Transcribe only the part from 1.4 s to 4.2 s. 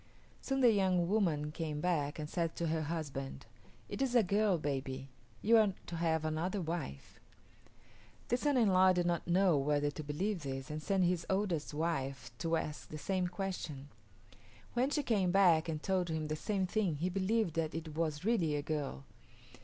came back and said to her husband, "It is